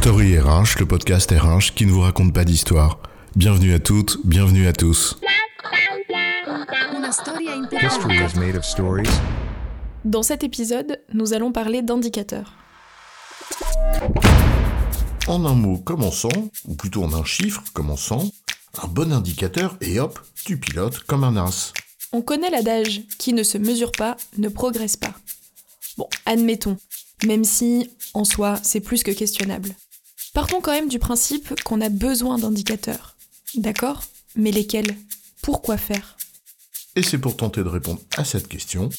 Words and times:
Story 0.00 0.38
RH, 0.38 0.78
le 0.78 0.86
podcast 0.86 1.30
RH 1.30 1.74
qui 1.74 1.84
ne 1.84 1.92
vous 1.92 2.00
raconte 2.00 2.32
pas 2.32 2.46
d'histoire. 2.46 3.00
Bienvenue 3.36 3.74
à 3.74 3.78
toutes, 3.78 4.16
bienvenue 4.24 4.66
à 4.66 4.72
tous. 4.72 5.20
Dans 10.06 10.22
cet 10.22 10.42
épisode, 10.42 11.02
nous 11.12 11.34
allons 11.34 11.52
parler 11.52 11.82
d'indicateurs. 11.82 12.54
En 15.26 15.44
un 15.44 15.54
mot 15.54 15.76
commençant, 15.76 16.48
ou 16.66 16.74
plutôt 16.76 17.04
en 17.04 17.12
un 17.12 17.24
chiffre 17.26 17.62
commençant, 17.74 18.24
un 18.82 18.88
bon 18.88 19.12
indicateur 19.12 19.76
et 19.82 20.00
hop, 20.00 20.18
tu 20.46 20.58
pilotes 20.58 21.00
comme 21.00 21.24
un 21.24 21.36
as. 21.36 21.74
On 22.14 22.22
connaît 22.22 22.48
l'adage 22.48 23.02
qui 23.18 23.34
ne 23.34 23.42
se 23.42 23.58
mesure 23.58 23.92
pas 23.92 24.16
ne 24.38 24.48
progresse 24.48 24.96
pas. 24.96 25.12
Bon, 25.98 26.08
admettons, 26.24 26.78
même 27.26 27.44
si 27.44 27.90
en 28.14 28.24
soi 28.24 28.58
c'est 28.62 28.80
plus 28.80 29.02
que 29.02 29.10
questionnable. 29.10 29.74
Partons 30.32 30.60
quand 30.60 30.70
même 30.70 30.88
du 30.88 31.00
principe 31.00 31.60
qu'on 31.64 31.80
a 31.80 31.88
besoin 31.88 32.38
d'indicateurs. 32.38 33.16
D'accord? 33.56 34.04
Mais 34.36 34.52
lesquels? 34.52 34.96
Pourquoi 35.42 35.76
faire? 35.76 36.16
Et 36.94 37.02
c'est 37.02 37.18
pour 37.18 37.36
tenter 37.36 37.64
de 37.64 37.68
répondre 37.68 38.00
à 38.16 38.24
cette 38.24 38.46
question 38.46 38.90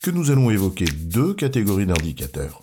que 0.00 0.12
nous 0.12 0.30
allons 0.30 0.48
évoquer 0.48 0.84
deux 0.84 1.34
catégories 1.34 1.86
d'indicateurs. 1.86 2.62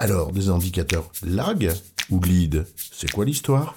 Alors, 0.00 0.32
des 0.32 0.48
indicateurs 0.48 1.12
lag 1.22 1.72
ou 2.10 2.20
lead, 2.20 2.66
c'est 2.76 3.12
quoi 3.12 3.24
l'histoire? 3.24 3.76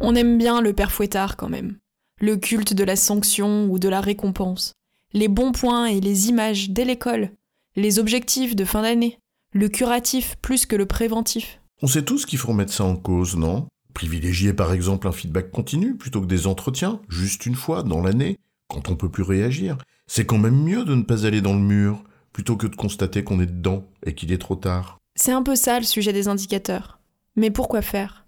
On 0.00 0.14
aime 0.14 0.38
bien 0.38 0.60
le 0.60 0.72
père 0.72 0.92
fouettard 0.92 1.36
quand 1.36 1.48
même. 1.48 1.78
Le 2.20 2.36
culte 2.36 2.74
de 2.74 2.84
la 2.84 2.94
sanction 2.94 3.66
ou 3.68 3.80
de 3.80 3.88
la 3.88 4.00
récompense. 4.00 4.74
Les 5.12 5.26
bons 5.26 5.50
points 5.50 5.86
et 5.86 6.00
les 6.00 6.28
images 6.28 6.70
dès 6.70 6.84
l'école. 6.84 7.32
Les 7.74 7.98
objectifs 7.98 8.54
de 8.54 8.64
fin 8.64 8.82
d'année. 8.82 9.18
Le 9.54 9.68
curatif 9.68 10.36
plus 10.40 10.64
que 10.64 10.76
le 10.76 10.86
préventif. 10.86 11.60
On 11.82 11.86
sait 11.86 12.06
tous 12.06 12.24
qu'il 12.24 12.38
faut 12.38 12.48
remettre 12.48 12.72
ça 12.72 12.84
en 12.84 12.96
cause, 12.96 13.36
non? 13.36 13.66
Privilégier 13.92 14.54
par 14.54 14.72
exemple 14.72 15.06
un 15.06 15.12
feedback 15.12 15.50
continu 15.50 15.94
plutôt 15.94 16.22
que 16.22 16.26
des 16.26 16.46
entretiens, 16.46 17.00
juste 17.10 17.44
une 17.44 17.54
fois 17.54 17.82
dans 17.82 18.00
l'année, 18.00 18.38
quand 18.68 18.88
on 18.88 18.96
peut 18.96 19.10
plus 19.10 19.22
réagir. 19.22 19.76
C'est 20.06 20.24
quand 20.24 20.38
même 20.38 20.56
mieux 20.56 20.86
de 20.86 20.94
ne 20.94 21.02
pas 21.02 21.26
aller 21.26 21.42
dans 21.42 21.52
le 21.52 21.60
mur, 21.60 22.02
plutôt 22.32 22.56
que 22.56 22.66
de 22.66 22.76
constater 22.76 23.24
qu'on 23.24 23.40
est 23.40 23.46
dedans 23.46 23.86
et 24.06 24.14
qu'il 24.14 24.32
est 24.32 24.38
trop 24.38 24.56
tard. 24.56 24.96
C'est 25.16 25.32
un 25.32 25.42
peu 25.42 25.54
ça 25.54 25.78
le 25.78 25.84
sujet 25.84 26.14
des 26.14 26.28
indicateurs. 26.28 26.98
Mais 27.36 27.50
pourquoi 27.50 27.82
faire? 27.82 28.24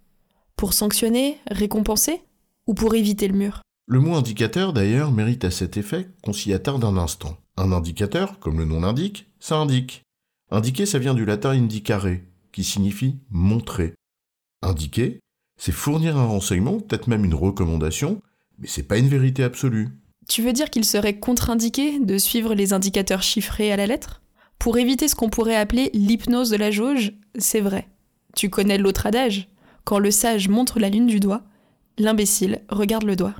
Pour 0.56 0.74
sanctionner, 0.74 1.38
récompenser 1.50 2.20
Ou 2.66 2.74
pour 2.74 2.94
éviter 2.94 3.28
le 3.28 3.38
mur? 3.38 3.62
Le 3.86 3.98
mot 3.98 4.14
indicateur 4.14 4.74
d'ailleurs 4.74 5.10
mérite 5.10 5.46
à 5.46 5.50
cet 5.50 5.78
effet 5.78 6.10
qu'on 6.22 6.34
s'y 6.34 6.52
attarde 6.52 6.84
un 6.84 6.98
instant. 6.98 7.38
Un 7.56 7.72
indicateur, 7.72 8.38
comme 8.40 8.58
le 8.58 8.66
nom 8.66 8.80
l'indique, 8.80 9.26
ça 9.40 9.56
indique. 9.56 10.02
Indiquer, 10.50 10.86
ça 10.86 10.98
vient 10.98 11.14
du 11.14 11.24
latin 11.24 11.50
indicare, 11.50 12.06
qui 12.52 12.64
signifie 12.64 13.18
montrer. 13.30 13.94
Indiquer, 14.62 15.20
c'est 15.58 15.72
fournir 15.72 16.16
un 16.16 16.26
renseignement, 16.26 16.78
peut-être 16.80 17.08
même 17.08 17.24
une 17.24 17.34
recommandation, 17.34 18.20
mais 18.58 18.68
c'est 18.68 18.82
pas 18.82 18.98
une 18.98 19.08
vérité 19.08 19.42
absolue. 19.42 19.88
Tu 20.28 20.42
veux 20.42 20.52
dire 20.52 20.70
qu'il 20.70 20.84
serait 20.84 21.18
contre-indiqué 21.18 21.98
de 21.98 22.18
suivre 22.18 22.54
les 22.54 22.72
indicateurs 22.72 23.22
chiffrés 23.22 23.72
à 23.72 23.76
la 23.76 23.86
lettre? 23.86 24.22
Pour 24.58 24.78
éviter 24.78 25.08
ce 25.08 25.14
qu'on 25.14 25.28
pourrait 25.28 25.56
appeler 25.56 25.90
l'hypnose 25.92 26.50
de 26.50 26.56
la 26.56 26.70
jauge, 26.70 27.12
c'est 27.36 27.60
vrai. 27.60 27.88
Tu 28.34 28.48
connais 28.48 28.78
l'autre 28.78 29.06
adage 29.06 29.48
Quand 29.84 29.98
le 29.98 30.10
sage 30.10 30.48
montre 30.48 30.78
la 30.78 30.88
lune 30.88 31.06
du 31.06 31.20
doigt, 31.20 31.42
l'imbécile 31.98 32.62
regarde 32.68 33.04
le 33.04 33.16
doigt. 33.16 33.34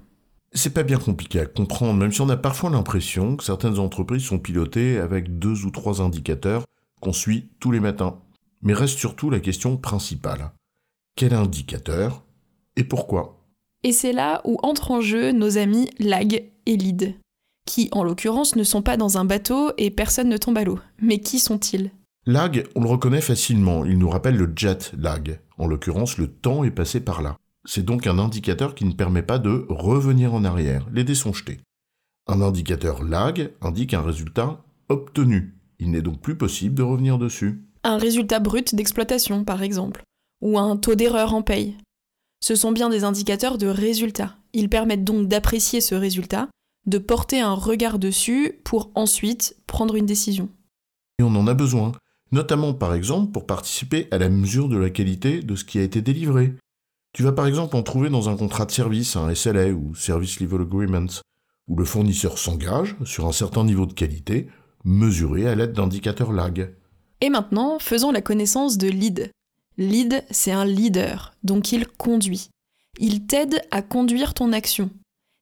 C'est 0.52 0.74
pas 0.74 0.82
bien 0.82 0.98
compliqué 0.98 1.40
à 1.40 1.46
comprendre, 1.46 1.94
même 1.94 2.12
si 2.12 2.20
on 2.20 2.28
a 2.28 2.36
parfois 2.36 2.70
l'impression 2.70 3.36
que 3.36 3.44
certaines 3.44 3.78
entreprises 3.78 4.22
sont 4.22 4.38
pilotées 4.38 4.98
avec 4.98 5.38
deux 5.38 5.64
ou 5.64 5.70
trois 5.70 6.00
indicateurs 6.00 6.64
qu'on 7.04 7.12
suit 7.12 7.50
tous 7.60 7.70
les 7.70 7.80
matins. 7.80 8.18
Mais 8.62 8.72
reste 8.72 8.98
surtout 8.98 9.30
la 9.30 9.40
question 9.40 9.76
principale. 9.76 10.52
Quel 11.16 11.34
indicateur 11.34 12.24
et 12.76 12.84
pourquoi? 12.84 13.44
Et 13.82 13.92
c'est 13.92 14.12
là 14.12 14.40
où 14.44 14.58
entrent 14.62 14.90
en 14.90 15.00
jeu 15.00 15.32
nos 15.32 15.58
amis 15.58 15.90
lag 15.98 16.50
et 16.66 16.76
lead, 16.76 17.14
qui 17.66 17.90
en 17.92 18.02
l'occurrence 18.02 18.56
ne 18.56 18.64
sont 18.64 18.82
pas 18.82 18.96
dans 18.96 19.18
un 19.18 19.26
bateau 19.26 19.72
et 19.76 19.90
personne 19.90 20.30
ne 20.30 20.38
tombe 20.38 20.56
à 20.56 20.64
l'eau. 20.64 20.80
Mais 21.00 21.18
qui 21.18 21.38
sont-ils? 21.38 21.92
Lag, 22.26 22.66
on 22.74 22.82
le 22.82 22.88
reconnaît 22.88 23.20
facilement, 23.20 23.84
il 23.84 23.98
nous 23.98 24.08
rappelle 24.08 24.36
le 24.36 24.50
jet 24.56 24.92
lag. 24.96 25.38
En 25.58 25.66
l'occurrence, 25.66 26.16
le 26.16 26.28
temps 26.28 26.64
est 26.64 26.70
passé 26.70 27.00
par 27.00 27.20
là. 27.20 27.36
C'est 27.66 27.84
donc 27.84 28.06
un 28.06 28.18
indicateur 28.18 28.74
qui 28.74 28.86
ne 28.86 28.92
permet 28.92 29.22
pas 29.22 29.38
de 29.38 29.66
revenir 29.68 30.32
en 30.32 30.44
arrière, 30.44 30.88
les 30.90 31.04
dés 31.04 31.14
sont 31.14 31.34
jetés. 31.34 31.60
Un 32.26 32.40
indicateur 32.40 33.04
lag 33.04 33.52
indique 33.60 33.92
un 33.92 34.00
résultat 34.00 34.64
obtenu. 34.88 35.54
Il 35.78 35.90
n'est 35.90 36.02
donc 36.02 36.20
plus 36.20 36.36
possible 36.36 36.74
de 36.74 36.82
revenir 36.82 37.18
dessus. 37.18 37.62
Un 37.82 37.98
résultat 37.98 38.40
brut 38.40 38.74
d'exploitation, 38.74 39.44
par 39.44 39.62
exemple, 39.62 40.02
ou 40.40 40.58
un 40.58 40.76
taux 40.76 40.94
d'erreur 40.94 41.34
en 41.34 41.42
paye. 41.42 41.76
Ce 42.40 42.54
sont 42.54 42.72
bien 42.72 42.90
des 42.90 43.04
indicateurs 43.04 43.58
de 43.58 43.66
résultat. 43.66 44.36
Ils 44.52 44.68
permettent 44.68 45.04
donc 45.04 45.28
d'apprécier 45.28 45.80
ce 45.80 45.94
résultat, 45.94 46.48
de 46.86 46.98
porter 46.98 47.40
un 47.40 47.54
regard 47.54 47.98
dessus 47.98 48.60
pour 48.64 48.90
ensuite 48.94 49.56
prendre 49.66 49.96
une 49.96 50.06
décision. 50.06 50.48
Et 51.18 51.22
on 51.22 51.34
en 51.34 51.46
a 51.46 51.54
besoin, 51.54 51.92
notamment 52.32 52.74
par 52.74 52.94
exemple 52.94 53.32
pour 53.32 53.46
participer 53.46 54.08
à 54.10 54.18
la 54.18 54.28
mesure 54.28 54.68
de 54.68 54.76
la 54.76 54.90
qualité 54.90 55.40
de 55.40 55.56
ce 55.56 55.64
qui 55.64 55.78
a 55.78 55.82
été 55.82 56.02
délivré. 56.02 56.54
Tu 57.12 57.22
vas 57.22 57.32
par 57.32 57.46
exemple 57.46 57.76
en 57.76 57.82
trouver 57.82 58.10
dans 58.10 58.28
un 58.28 58.36
contrat 58.36 58.66
de 58.66 58.72
service, 58.72 59.16
un 59.16 59.32
SLA 59.34 59.68
ou 59.68 59.94
Service 59.94 60.40
Level 60.40 60.62
Agreement, 60.62 61.06
où 61.68 61.76
le 61.76 61.84
fournisseur 61.84 62.38
s'engage 62.38 62.96
sur 63.04 63.26
un 63.26 63.32
certain 63.32 63.64
niveau 63.64 63.86
de 63.86 63.92
qualité, 63.92 64.48
mesuré 64.84 65.48
à 65.48 65.54
l'aide 65.54 65.72
d'indicateurs 65.72 66.32
lag. 66.32 66.74
Et 67.20 67.30
maintenant, 67.30 67.78
faisons 67.78 68.12
la 68.12 68.20
connaissance 68.20 68.78
de 68.78 68.88
lead. 68.88 69.30
Lead, 69.78 70.24
c'est 70.30 70.52
un 70.52 70.64
leader, 70.64 71.34
donc 71.42 71.72
il 71.72 71.86
conduit. 71.86 72.48
Il 73.00 73.26
t'aide 73.26 73.62
à 73.70 73.82
conduire 73.82 74.34
ton 74.34 74.52
action. 74.52 74.90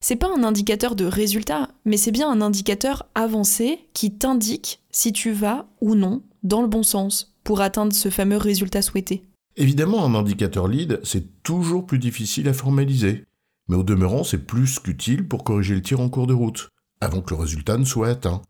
C'est 0.00 0.16
pas 0.16 0.30
un 0.34 0.42
indicateur 0.42 0.96
de 0.96 1.04
résultat, 1.04 1.68
mais 1.84 1.96
c'est 1.96 2.10
bien 2.10 2.30
un 2.30 2.40
indicateur 2.40 3.06
avancé 3.14 3.78
qui 3.92 4.12
t'indique 4.12 4.80
si 4.90 5.12
tu 5.12 5.32
vas 5.32 5.66
ou 5.80 5.94
non 5.94 6.22
dans 6.42 6.62
le 6.62 6.68
bon 6.68 6.82
sens 6.82 7.36
pour 7.44 7.60
atteindre 7.60 7.92
ce 7.92 8.10
fameux 8.10 8.36
résultat 8.36 8.82
souhaité. 8.82 9.22
Évidemment, 9.56 10.04
un 10.04 10.14
indicateur 10.14 10.66
lead, 10.66 11.00
c'est 11.04 11.42
toujours 11.42 11.86
plus 11.86 11.98
difficile 11.98 12.48
à 12.48 12.52
formaliser, 12.52 13.24
mais 13.68 13.76
au 13.76 13.82
demeurant, 13.82 14.24
c'est 14.24 14.38
plus 14.46 14.78
qu'utile 14.78 15.28
pour 15.28 15.44
corriger 15.44 15.74
le 15.74 15.82
tir 15.82 16.00
en 16.00 16.08
cours 16.08 16.26
de 16.26 16.34
route, 16.34 16.68
avant 17.00 17.20
que 17.20 17.34
le 17.34 17.40
résultat 17.40 17.76
ne 17.76 17.84
soit 17.84 18.08
atteint. 18.08 18.42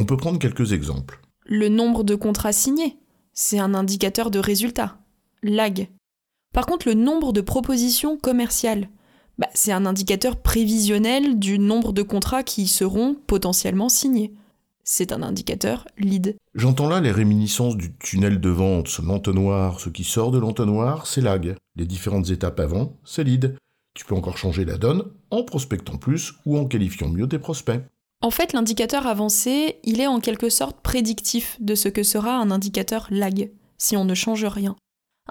On 0.00 0.06
peut 0.06 0.16
prendre 0.16 0.38
quelques 0.38 0.72
exemples. 0.72 1.20
Le 1.44 1.68
nombre 1.68 2.04
de 2.04 2.14
contrats 2.14 2.54
signés, 2.54 2.96
c'est 3.34 3.58
un 3.58 3.74
indicateur 3.74 4.30
de 4.30 4.38
résultat. 4.38 4.96
Lag. 5.42 5.90
Par 6.54 6.64
contre, 6.64 6.88
le 6.88 6.94
nombre 6.94 7.34
de 7.34 7.42
propositions 7.42 8.16
commerciales, 8.16 8.88
bah, 9.36 9.48
c'est 9.52 9.72
un 9.72 9.84
indicateur 9.84 10.36
prévisionnel 10.40 11.38
du 11.38 11.58
nombre 11.58 11.92
de 11.92 12.00
contrats 12.00 12.42
qui 12.42 12.66
seront 12.66 13.14
potentiellement 13.26 13.90
signés. 13.90 14.32
C'est 14.84 15.12
un 15.12 15.22
indicateur 15.22 15.86
lead. 15.98 16.38
J'entends 16.54 16.88
là 16.88 17.00
les 17.00 17.12
réminiscences 17.12 17.76
du 17.76 17.94
tunnel 17.98 18.40
de 18.40 18.48
vente, 18.48 18.88
ce 18.88 19.02
l'entonnoir, 19.02 19.80
ce 19.80 19.90
qui 19.90 20.04
sort 20.04 20.30
de 20.30 20.38
l'entonnoir, 20.38 21.06
c'est 21.06 21.20
lag. 21.20 21.56
Les 21.76 21.84
différentes 21.84 22.30
étapes 22.30 22.60
avant, 22.60 22.96
c'est 23.04 23.22
lead. 23.22 23.54
Tu 23.92 24.06
peux 24.06 24.14
encore 24.14 24.38
changer 24.38 24.64
la 24.64 24.78
donne 24.78 25.04
en 25.30 25.42
prospectant 25.42 25.98
plus 25.98 26.32
ou 26.46 26.56
en 26.56 26.64
qualifiant 26.64 27.10
mieux 27.10 27.28
tes 27.28 27.38
prospects. 27.38 27.82
En 28.22 28.30
fait, 28.30 28.52
l'indicateur 28.52 29.06
avancé, 29.06 29.80
il 29.82 30.00
est 30.00 30.06
en 30.06 30.20
quelque 30.20 30.50
sorte 30.50 30.80
prédictif 30.82 31.56
de 31.58 31.74
ce 31.74 31.88
que 31.88 32.02
sera 32.02 32.36
un 32.36 32.50
indicateur 32.50 33.06
lag, 33.10 33.50
si 33.78 33.96
on 33.96 34.04
ne 34.04 34.14
change 34.14 34.44
rien. 34.44 34.76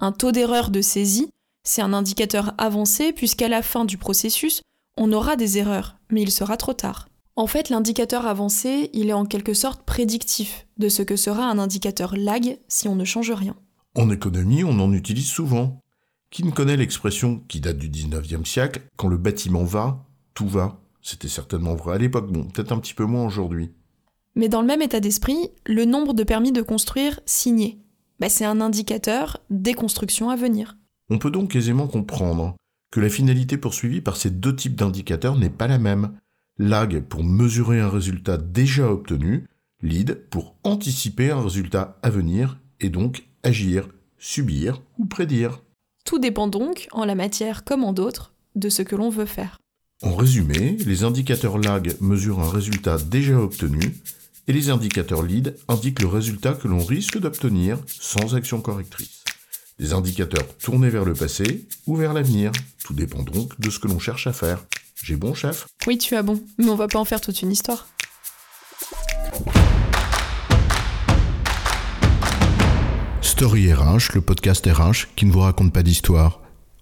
Un 0.02 0.12
taux 0.12 0.32
d'erreur 0.32 0.72
de 0.72 0.82
saisie, 0.82 1.30
c'est 1.64 1.84
un 1.84 1.94
indicateur 1.94 2.54
avancé 2.58 3.14
puisqu'à 3.14 3.48
la 3.48 3.62
fin 3.62 3.86
du 3.86 3.98
processus, 3.98 4.64
on 4.98 5.14
aura 5.14 5.36
des 5.36 5.60
erreurs, 5.60 5.98
mais 6.10 6.24
il 6.24 6.32
sera 6.32 6.58
trop 6.58 6.74
tard. 6.74 7.08
En 7.36 7.46
fait, 7.46 7.70
l'indicateur 7.70 8.26
avancé, 8.26 8.90
il 8.94 9.10
est 9.10 9.14
en 9.14 9.26
quelque 9.26 9.54
sorte 9.54 9.84
prédictif 9.84 10.66
de 10.78 10.90
ce 10.90 11.04
que 11.04 11.16
sera 11.16 11.46
un 11.46 11.60
indicateur 11.60 12.16
lag 12.18 12.58
si 12.68 12.88
on 12.88 12.96
ne 12.96 13.06
change 13.06 13.32
rien. 13.32 13.56
En 13.96 14.10
économie, 14.10 14.64
on 14.64 14.80
en 14.80 14.92
utilise 14.94 15.28
souvent. 15.28 15.80
Qui 16.32 16.44
ne 16.44 16.52
connaît 16.52 16.78
l'expression 16.78 17.44
qui 17.48 17.60
date 17.60 17.78
du 17.78 17.90
19e 17.90 18.46
siècle? 18.46 18.82
Quand 18.98 19.08
le 19.08 19.18
bâtiment 19.18 19.64
va, 19.64 20.06
tout 20.34 20.48
va. 20.48 20.82
C'était 21.02 21.28
certainement 21.28 21.76
vrai 21.76 21.96
à 21.96 21.98
l'époque, 21.98 22.32
bon, 22.32 22.46
peut-être 22.46 22.72
un 22.72 22.80
petit 22.80 22.94
peu 22.94 23.06
moins 23.06 23.26
aujourd'hui. 23.26 23.72
Mais 24.36 24.50
dans 24.50 24.62
le 24.62 24.68
même 24.68 24.82
état 24.82 25.00
d'esprit, 25.00 25.50
le 25.66 25.86
nombre 25.86 26.14
de 26.14 26.24
permis 26.24 26.52
de 26.52 26.62
construire 26.62 27.20
signés, 27.26 27.80
bah, 28.20 28.30
c'est 28.30 28.46
un 28.46 28.62
indicateur 28.62 29.42
des 29.50 29.74
constructions 29.74 30.30
à 30.30 30.36
venir. 30.36 30.78
On 31.10 31.18
peut 31.18 31.32
donc 31.32 31.56
aisément 31.56 31.88
comprendre 31.88 32.56
que 32.92 33.00
la 33.00 33.10
finalité 33.10 33.58
poursuivie 33.58 34.02
par 34.02 34.18
ces 34.18 34.30
deux 34.30 34.56
types 34.56 34.76
d'indicateurs 34.76 35.38
n'est 35.38 35.50
pas 35.50 35.68
la 35.68 35.80
même. 35.80 36.14
Lag 36.58 37.02
pour 37.02 37.24
mesurer 37.24 37.80
un 37.80 37.90
résultat 37.90 38.38
déjà 38.38 38.92
obtenu, 38.92 39.46
lead 39.82 40.28
pour 40.30 40.56
anticiper 40.64 41.32
un 41.32 41.42
résultat 41.42 41.98
à 42.04 42.10
venir 42.10 42.60
et 42.82 42.90
donc 42.90 43.26
agir, 43.44 43.88
subir 44.18 44.82
ou 44.98 45.06
prédire. 45.06 45.62
Tout 46.06 46.20
dépend 46.20 46.48
donc, 46.48 46.88
en 46.92 47.06
la 47.06 47.16
matière 47.16 47.64
comme 47.64 47.84
en 47.84 47.94
d'autres, 47.94 48.34
de 48.56 48.70
ce 48.70 48.82
que 48.82 48.96
l'on 48.96 49.10
veut 49.10 49.26
faire. 49.26 49.58
En 50.02 50.16
résumé, 50.16 50.78
les 50.86 51.04
indicateurs 51.04 51.58
lag 51.58 51.94
mesurent 52.00 52.40
un 52.40 52.50
résultat 52.50 52.98
déjà 52.98 53.38
obtenu 53.38 53.98
et 54.48 54.54
les 54.54 54.70
indicateurs 54.70 55.24
lead 55.24 55.58
indiquent 55.68 56.02
le 56.02 56.08
résultat 56.08 56.54
que 56.54 56.70
l'on 56.70 56.86
risque 56.86 57.20
d'obtenir 57.20 57.78
sans 57.86 58.34
action 58.34 58.62
correctrice. 58.62 59.26
Des 59.78 59.92
indicateurs 59.92 60.48
tournés 60.58 60.90
vers 60.90 61.04
le 61.04 61.14
passé 61.14 61.68
ou 61.86 61.98
vers 61.98 62.14
l'avenir. 62.14 62.54
Tout 62.86 62.94
dépend 62.94 63.24
donc 63.24 63.60
de 63.60 63.70
ce 63.70 63.78
que 63.80 63.90
l'on 63.90 64.00
cherche 64.00 64.26
à 64.26 64.32
faire. 64.32 64.64
J'ai 65.04 65.18
bon, 65.18 65.34
chef? 65.34 65.68
Oui, 65.86 65.98
tu 65.98 66.16
as 66.16 66.24
bon, 66.24 66.42
mais 66.58 66.70
on 66.70 66.76
va 66.76 66.88
pas 66.88 67.00
en 67.00 67.06
faire 67.06 67.20
toute 67.20 67.42
une 67.42 67.52
histoire. 67.52 67.90
Story 73.22 73.74
RH, 73.74 74.14
le 74.16 74.22
podcast 74.22 74.66
RH 74.66 75.14
qui 75.18 75.26
ne 75.26 75.32
vous 75.34 75.42
raconte 75.42 75.74
pas 75.74 75.84
d'histoire. 75.84 76.42